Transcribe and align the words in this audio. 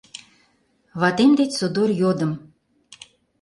Ватем 0.99 1.31
деч 1.39 1.51
содор 1.59 1.89
йодым: 2.01 2.31